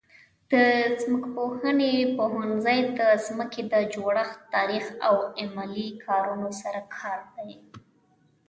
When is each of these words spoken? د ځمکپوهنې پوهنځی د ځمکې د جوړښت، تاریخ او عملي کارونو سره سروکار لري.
د 0.51 0.53
ځمکپوهنې 1.01 1.93
پوهنځی 2.17 2.79
د 2.99 3.01
ځمکې 3.25 3.61
د 3.73 3.75
جوړښت، 3.93 4.39
تاریخ 4.55 4.85
او 5.07 5.15
عملي 5.41 5.87
کارونو 6.05 6.49
سره 6.61 6.79
سروکار 6.87 7.19
لري. 7.35 7.57